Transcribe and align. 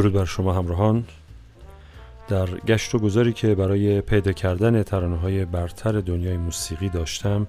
درود 0.00 0.12
بر 0.12 0.24
شما 0.24 0.52
همراهان. 0.52 1.04
در 2.28 2.46
گشت 2.46 2.94
و 2.94 2.98
گذاری 2.98 3.32
که 3.32 3.54
برای 3.54 4.00
پیدا 4.00 4.32
کردن 4.32 4.82
ترانه 4.82 5.16
های 5.16 5.44
برتر 5.44 5.92
دنیای 5.92 6.36
موسیقی 6.36 6.88
داشتم 6.88 7.46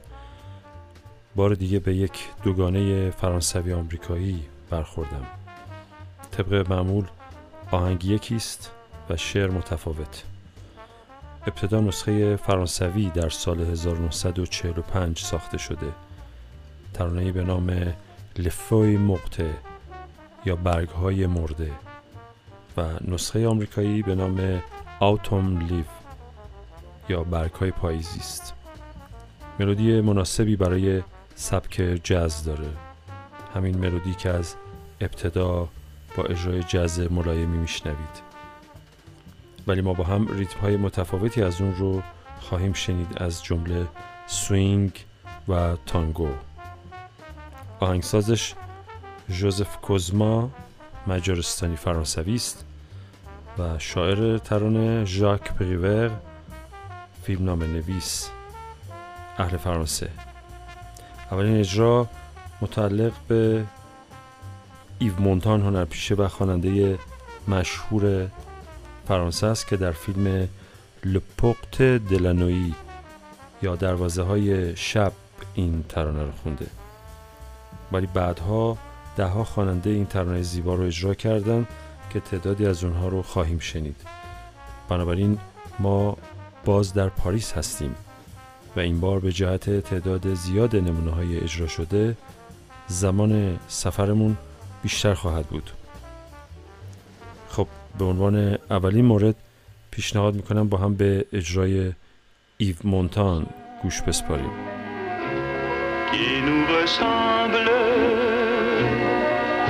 بار 1.36 1.54
دیگه 1.54 1.80
به 1.80 1.95
یک 1.95 2.12
دوگانه 2.44 3.09
فرانسوی 3.09 3.73
آمریکایی 3.73 4.45
برخوردم. 4.70 5.26
طبق 6.32 6.72
معمول 6.72 7.06
آهنگ 7.72 8.06
یکیست 8.06 8.72
و 9.09 9.18
شعر 9.18 9.50
متفاوت. 9.50 10.23
ابتدا 11.48 11.80
نسخه 11.80 12.36
فرانسوی 12.36 13.09
در 13.09 13.30
سال 13.30 13.59
1945 13.59 15.20
ساخته 15.20 15.58
شده. 15.58 15.88
ترانه‌ای 16.94 17.31
به 17.31 17.44
نام 17.44 17.94
لفوی 18.38 18.98
مقته 18.98 19.54
یا 20.45 20.56
برگ 20.56 20.90
های 20.90 21.28
مرده. 21.28 21.72
و 22.77 22.84
نسخه 23.07 23.48
آمریکایی 23.48 24.02
به 24.02 24.16
نام 24.16 24.61
آوتوم 24.99 25.59
لیو 25.59 25.85
یا 27.09 27.23
برگ 27.23 27.52
های 27.52 27.71
پاییزی 27.71 28.20
است. 28.20 28.53
ملودی 29.59 30.02
مناسبی 30.02 30.55
برای 30.55 31.02
سبک 31.35 31.99
جز 32.03 32.44
داره. 32.44 32.70
همین 33.53 33.78
ملودی 33.78 34.13
که 34.13 34.30
از 34.30 34.55
ابتدا 35.02 35.67
با 36.17 36.23
اجرای 36.23 36.63
جز 36.63 37.00
ملایمی 37.11 37.58
میشنوید. 37.58 38.31
ولی 39.67 39.81
ما 39.81 39.94
با 39.94 40.03
هم 40.03 40.28
ریتم 40.38 40.59
های 40.59 40.78
متفاوتی 40.78 41.44
از 41.44 41.61
اون 41.61 41.75
رو 41.75 42.02
خواهیم 42.39 42.73
شنید 42.73 43.13
از 43.17 43.44
جمله 43.44 43.88
سوینگ 44.28 45.06
و 45.47 45.75
تانگو. 45.85 46.28
آهنگسازش 47.80 48.53
ژوزف 49.30 49.78
کوزما 49.78 50.50
مجارستانی 51.07 51.75
فرانسوی 51.75 52.35
است 52.35 52.66
و 53.59 53.80
شاعر 53.80 54.38
ترانه 54.38 55.05
ژاک 55.05 55.53
پریور 55.53 56.11
فیلمنامه 57.23 57.64
نویس 57.63 58.30
اهل 59.38 59.57
فرانسه. 59.57 60.09
اولین 61.31 61.59
اجرا 61.59 62.07
متعلق 62.61 63.11
به 63.27 63.66
ایو 64.99 65.13
مونتان 65.19 65.61
هنرپیشه 65.61 66.16
و 66.16 66.27
خواننده 66.27 66.99
مشهور 67.47 68.27
فرانسه 69.07 69.47
است 69.47 69.67
که 69.67 69.77
در 69.77 69.91
فیلم 69.91 70.47
لپوقت 71.05 71.81
دلانوی 71.81 72.73
یا 73.61 73.75
دروازه 73.75 74.23
های 74.23 74.75
شب 74.75 75.11
این 75.53 75.83
ترانه 75.89 76.23
رو 76.23 76.31
خونده. 76.44 76.67
ولی 77.91 78.07
بعدها 78.13 78.77
دهها 79.16 79.44
خواننده 79.44 79.90
این 79.90 80.06
ترانه 80.06 80.42
زیبا 80.42 80.76
رو 80.76 80.84
اجرا 80.84 81.14
کردند 81.14 81.67
که 82.09 82.20
تعدادی 82.20 82.66
از 82.66 82.84
اونها 82.84 83.08
رو 83.08 83.22
خواهیم 83.22 83.59
شنید. 83.59 83.95
بنابراین 84.90 85.38
ما 85.80 86.18
باز 86.66 86.94
در 86.94 87.09
پاریس 87.09 87.53
هستیم 87.53 87.95
و 88.76 88.80
این 88.80 89.00
بار 89.00 89.20
به 89.20 89.31
جهت 89.31 89.80
تعداد 89.80 90.34
زیاد 90.34 90.76
نمونه 90.76 91.12
های 91.12 91.40
اجرا 91.40 91.68
شده 91.68 92.18
زمان 92.88 93.59
سفرمون 93.68 94.38
بیشتر 94.84 95.14
خواهد 95.14 95.46
بود. 95.46 95.72
خب 97.50 97.68
به 97.97 98.06
عنوان 98.06 98.58
اولین 98.69 99.06
مورد 99.06 99.35
پیشنهاد 99.91 100.35
می‌کنم 100.35 100.69
با 100.69 100.78
هم 100.78 100.96
به 100.96 101.25
اجرای 101.34 101.94
ایو 102.58 102.75
مونتان 102.84 103.46
گوش 103.84 104.02
بسپاریم. 104.02 104.52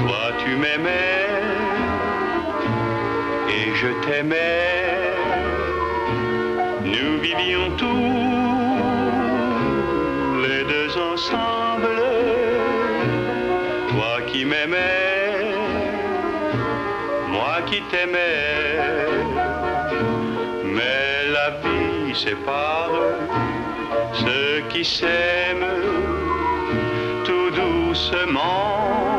Toi 0.01 0.31
tu 0.43 0.55
m'aimais 0.55 1.29
et 3.49 3.75
je 3.75 3.87
t'aimais. 4.03 5.13
Nous 6.83 7.19
vivions 7.21 7.69
tous 7.77 8.11
les 10.43 10.63
deux 10.63 10.91
ensemble. 11.11 12.01
Toi 13.89 14.21
qui 14.27 14.45
m'aimais, 14.45 15.53
moi 17.29 17.61
qui 17.67 17.81
t'aimais. 17.91 18.49
Mais 20.63 21.29
la 21.31 21.49
vie 21.61 22.15
sépare 22.15 22.91
ceux 24.13 24.61
qui 24.69 24.83
s'aiment 24.83 25.75
tout 27.23 27.49
doucement. 27.51 29.10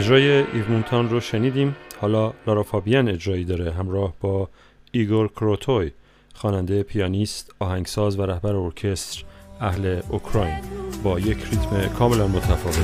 اجرای 0.00 0.30
ایومونتان 0.30 1.10
رو 1.10 1.20
شنیدیم. 1.20 1.76
حالا 2.00 2.32
لارا 2.46 2.62
فابیان 2.62 3.08
اجرایی 3.08 3.44
داره 3.44 3.72
همراه 3.72 4.14
با 4.20 4.48
ایگور 4.92 5.28
کروتوی 5.28 5.90
خواننده 6.34 6.82
پیانیست 6.82 7.54
آهنگساز 7.58 8.18
و 8.18 8.22
رهبر 8.22 8.56
ارکستر 8.56 9.24
اهل 9.60 10.00
اوکراین 10.08 10.58
با 11.04 11.20
یک 11.20 11.38
ریتم 11.50 11.94
کاملا 11.98 12.26
متفاوت. 12.26 12.76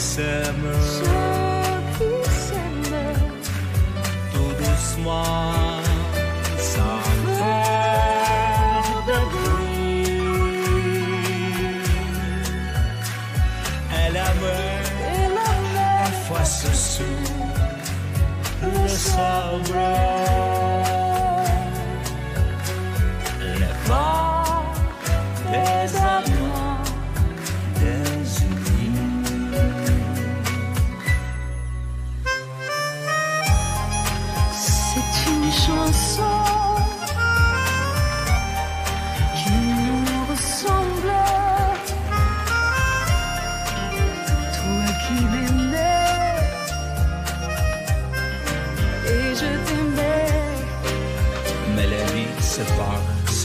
S'aiment, 0.00 0.72
ceux 0.98 1.80
qui 1.96 2.12
s'aiment, 2.30 3.14
tout 4.32 4.54
doucement, 4.58 5.82
sans 6.58 7.00
faire 7.36 8.86
de 9.08 9.18
bruit. 9.34 10.22
Elle 14.02 14.16
aimait, 14.16 14.80
elle 15.12 15.38
aimait, 15.52 16.12
fois 16.26 16.44
sous 16.44 17.02
le 18.62 18.88
sabre. 18.88 20.39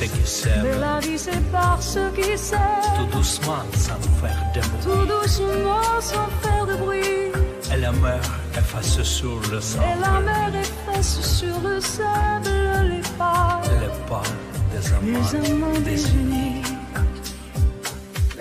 Mais 0.01 0.77
la 0.79 0.99
vie 0.99 1.17
c'est 1.17 1.41
par 1.51 1.81
ceux 1.81 2.09
qui 2.11 2.37
s'aiment. 2.37 2.59
Tout 2.97 3.17
doucement, 3.17 3.63
sans 3.73 4.01
faire 4.19 4.43
de 4.53 4.59
bruit. 4.59 4.81
Tout 4.83 5.05
doucement 5.05 6.01
sans 6.01 6.27
faire 6.41 6.65
de 6.65 6.75
bruit. 6.75 7.31
Et 7.73 7.77
la 7.79 7.91
mer 7.93 8.19
efface 8.57 9.01
sur 9.03 9.39
le 9.51 9.57
Et 9.57 9.61
sable. 9.61 9.85
la 10.01 10.19
mer 10.19 10.51
efface 10.59 11.21
sur 11.21 11.59
le 11.61 11.79
sable 11.79 12.49
les 12.89 13.01
pas. 13.17 13.61
Les 13.63 14.09
pas 14.09 14.23
des 14.71 14.93
amants 14.93 15.29
Les 15.31 15.49
amants 15.49 15.79
désunis. 15.79 16.61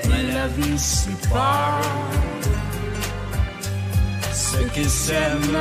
Mais 0.09 0.33
la 0.33 0.49
vie 0.49 0.79
sépare 0.79 1.81
Ceux 4.33 4.65
qui 4.75 4.85
s'aiment 4.89 5.59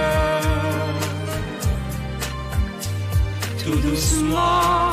tout 3.63 3.80
doucement, 3.80 4.93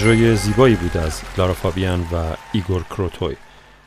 اجرای 0.00 0.36
زیبایی 0.36 0.74
بود 0.74 0.96
از 0.96 1.20
لارا 1.38 1.54
فابیان 1.54 2.00
و 2.00 2.36
ایگور 2.52 2.82
کروتوی 2.82 3.36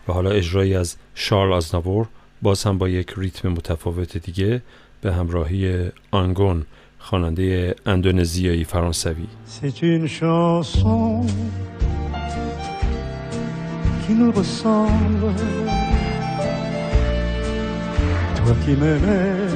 و 0.07 0.13
حالا 0.13 0.29
اجرایی 0.29 0.75
از 0.75 0.95
شارل 1.15 1.53
آزناور 1.53 2.07
باز 2.41 2.63
هم 2.63 2.77
با 2.77 2.89
یک 2.89 3.13
ریتم 3.17 3.49
متفاوت 3.49 4.17
دیگه 4.17 4.61
به 5.01 5.13
همراهی 5.13 5.89
آنگون 6.11 6.65
خواننده 6.99 7.75
اندونزیایی 7.85 8.63
فرانسوی. 8.63 9.27
Toi 18.37 18.53
qui 18.63 18.73
m'aimais, 18.81 19.53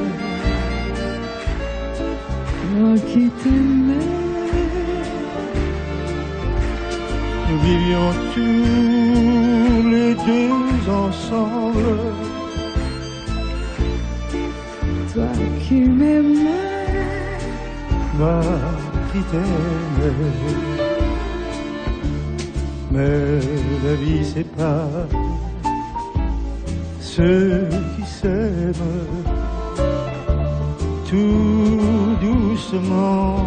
qui 3.10 3.24
t'aimais, 3.42 4.17
nous 7.50 7.60
vivions 7.60 8.12
tous 8.34 9.90
les 9.90 10.14
deux 10.16 10.92
ensemble. 10.92 11.88
toi 15.14 15.32
qui 15.62 15.82
m'aimais, 15.82 16.52
Moi 18.18 18.42
qui 19.12 19.20
t'aimais. 19.32 20.14
Mais 22.92 23.40
la 23.86 23.96
vie 23.96 24.26
sépare 24.26 25.08
ceux 27.18 27.68
qui 27.96 28.06
s'aiment 28.06 28.74
tout 31.10 31.80
doucement 32.22 33.38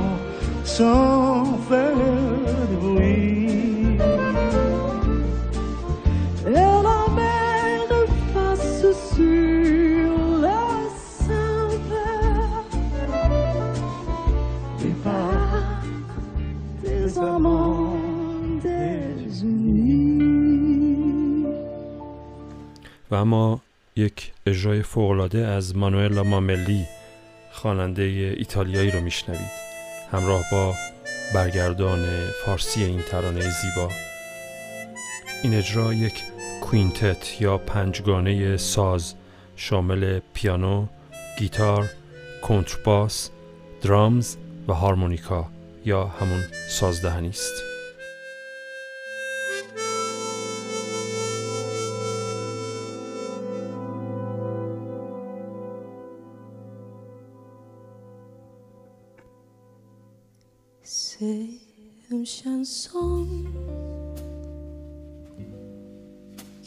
sans 0.64 1.44
faire 1.68 1.96
de 2.70 2.76
bruit. 2.76 3.29
اما 23.20 23.60
یک 23.96 24.32
اجرای 24.46 24.82
فوقالعاده 24.82 25.38
از 25.38 25.76
مانوئلا 25.76 26.22
ماملی 26.22 26.86
خواننده 27.52 28.02
ایتالیایی 28.38 28.90
رو 28.90 29.00
میشنوید 29.00 29.50
همراه 30.12 30.42
با 30.52 30.74
برگردان 31.34 32.06
فارسی 32.44 32.84
این 32.84 33.02
ترانه 33.02 33.40
زیبا 33.40 33.90
این 35.42 35.54
اجرا 35.54 35.94
یک 35.94 36.22
کوینتت 36.60 37.40
یا 37.40 37.58
پنجگانه 37.58 38.56
ساز 38.56 39.14
شامل 39.56 40.20
پیانو، 40.34 40.86
گیتار، 41.38 41.90
کنترباس، 42.42 43.30
درامز 43.82 44.36
و 44.68 44.72
هارمونیکا 44.72 45.48
یا 45.84 46.06
همون 46.06 46.42
سازدهنی 46.68 47.28
است. 47.28 47.69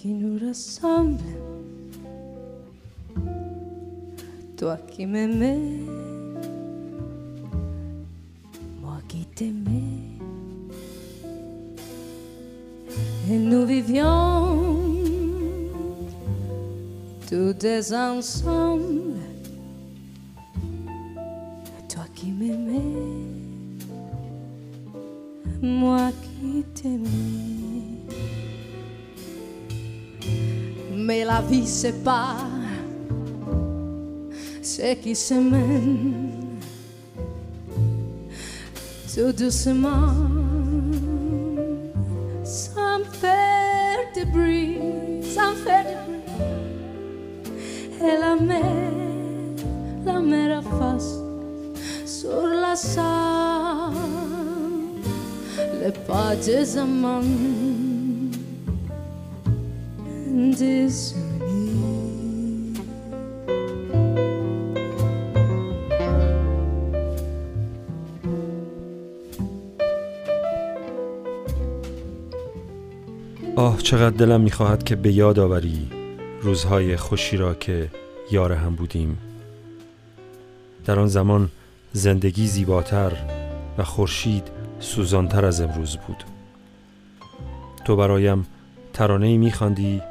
Qui 0.03 0.11
nous 0.11 0.37
ressemble. 0.45 1.23
Toi 4.57 4.75
qui 4.91 5.05
m'aimais, 5.05 5.79
moi 8.81 8.97
qui 9.07 9.25
t'aimais. 9.33 10.19
Et 13.31 13.37
nous 13.37 13.65
vivions 13.65 14.57
tous 17.29 17.53
deux 17.53 17.93
ensemble. 17.93 19.21
Toi 21.87 22.03
qui 22.13 22.29
m'aimais 22.29 23.23
moi 25.61 26.11
qui 26.21 26.63
t'aimais. 26.73 27.72
Mais 31.13 31.25
la 31.25 31.41
vie 31.41 31.67
sépare 31.67 32.47
ceux 34.63 34.95
qui 34.95 35.15
s'aiment 35.15 36.31
tout 39.13 39.31
doucement, 39.31 40.09
sans 42.43 43.03
faire 43.21 43.99
de 44.15 44.23
bruit, 44.31 44.79
sans 45.21 45.53
faire 45.63 45.85
de 45.85 45.95
bruit. 46.03 46.23
Et 48.01 48.17
la 48.19 48.35
mer, 48.35 48.91
la 50.07 50.19
mer 50.19 50.61
efface 50.61 51.19
sur 52.07 52.47
la 52.47 52.75
sable 52.75 53.97
les 55.79 55.91
pas 56.07 56.35
des 56.35 56.75
amants 56.75 57.21
آه 73.55 73.77
چقدر 73.77 74.17
دلم 74.17 74.41
می‌خواهد 74.41 74.83
که 74.83 74.95
به 74.95 75.13
یاد 75.13 75.39
آوری 75.39 75.89
روزهای 76.41 76.97
خوشی 76.97 77.37
را 77.37 77.53
که 77.53 77.89
یار 78.31 78.51
هم 78.51 78.75
بودیم. 78.75 79.17
در 80.85 80.99
آن 80.99 81.07
زمان 81.07 81.49
زندگی 81.93 82.47
زیباتر 82.47 83.11
و 83.77 83.83
خورشید 83.83 84.47
سوزانتر 84.79 85.45
از 85.45 85.61
امروز 85.61 85.97
بود. 85.97 86.23
تو 87.85 87.95
برایم 87.95 88.45
ترانه 88.93 89.37
میخواندی 89.37 90.01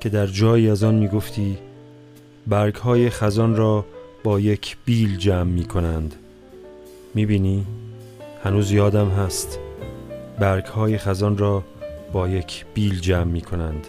که 0.00 0.08
در 0.08 0.26
جایی 0.26 0.70
از 0.70 0.84
آن 0.84 0.94
می‌گفتی 0.94 1.58
برگ 2.46 2.74
های 2.74 3.10
خزان 3.10 3.56
را 3.56 3.84
با 4.24 4.40
یک 4.40 4.76
بیل 4.84 5.16
جمع 5.16 5.42
می 5.42 5.64
کنند 5.64 6.14
می 7.14 7.26
بینی؟ 7.26 7.66
هنوز 8.44 8.70
یادم 8.70 9.08
هست. 9.08 9.58
برگ 10.38 10.64
های 10.64 10.98
خزان 10.98 11.38
را 11.38 11.64
با 12.12 12.28
یک 12.28 12.66
بیل 12.74 13.00
جمع 13.00 13.24
می 13.24 13.40
کنند 13.40 13.86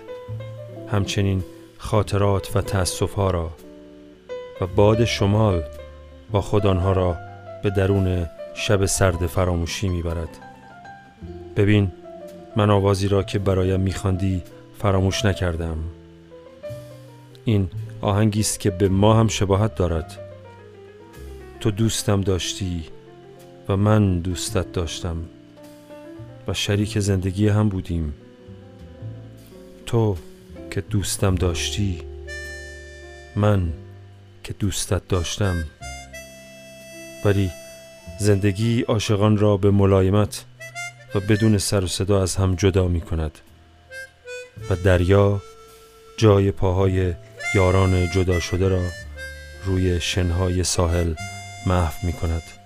همچنین 0.92 1.44
خاطرات 1.78 2.56
و 2.56 2.62
تأسف 2.62 3.14
ها 3.14 3.32
را. 3.32 3.52
و 4.62 4.68
باد 4.68 5.06
شمال 5.06 5.64
با 6.32 6.42
خود 6.42 6.68
آنها 6.68 6.92
را 6.92 7.18
به 7.64 7.70
درون 7.70 8.26
شب 8.54 8.86
سرد 8.86 9.28
فراموشی 9.28 9.90
می‌برد. 9.90 10.38
ببین 11.56 11.92
من 12.56 12.70
آوازی 12.70 13.08
را 13.08 13.24
که 13.24 13.40
برایم 13.40 13.80
میخواندی 13.80 14.42
فراموش 14.80 15.26
نکردم. 15.26 15.78
این 17.46 17.70
آهنگی 18.02 18.40
است 18.40 18.60
که 18.60 18.70
به 18.70 18.90
ما 18.90 19.14
هم 19.14 19.28
شباهت 19.28 19.76
دارد. 19.76 20.20
تو 21.60 21.72
دوستم 21.72 22.22
داشتی 22.22 22.84
و 23.70 23.78
من 23.78 24.20
دوستت 24.20 24.72
داشتم 24.72 25.18
و 26.48 26.54
شریک 26.54 27.00
زندگی 27.00 27.48
هم 27.48 27.70
بودیم. 27.70 28.14
تو 29.86 30.18
که 30.72 30.82
دوستم 30.82 31.36
داشتی 31.36 32.02
من 33.36 33.74
که 34.44 34.54
دوستت 34.54 35.08
داشتم. 35.08 35.64
ولی 37.26 37.52
زندگی 38.20 38.82
عاشقان 38.82 39.38
را 39.38 39.58
به 39.58 39.72
ملایمت 39.72 40.46
و 41.16 41.20
بدون 41.20 41.58
سر 41.58 41.84
و 41.84 41.88
صدا 41.88 42.22
از 42.22 42.36
هم 42.36 42.56
جدا 42.56 42.88
می 42.88 43.02
کند 43.02 43.40
و 44.70 44.76
دریا 44.76 45.42
جای 46.18 46.52
پاهای 46.52 47.14
یاران 47.56 48.10
جدا 48.10 48.40
شده 48.40 48.68
را 48.68 48.82
روی 49.66 50.02
شنهای 50.02 50.64
ساحل 50.64 51.14
محو 51.66 51.94
می 52.04 52.14
کند 52.14 52.61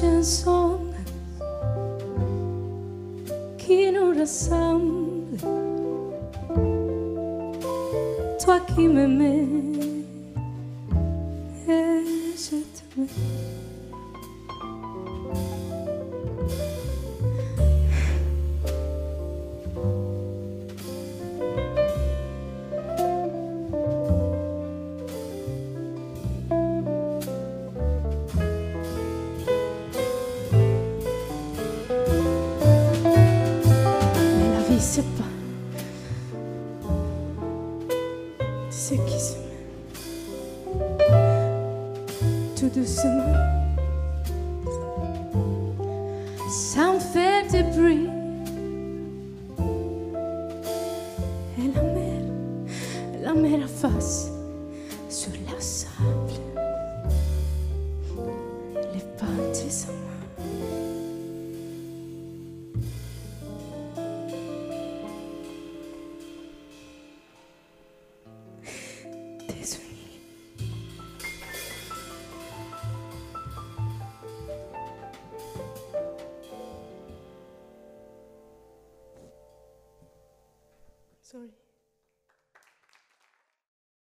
Christian 0.00 0.22
song 0.22 0.94
qui 3.58 3.92
nous 3.92 4.18
rassemble. 4.18 5.36
Toi 8.42 8.60
qui 8.60 8.88
me 8.88 9.06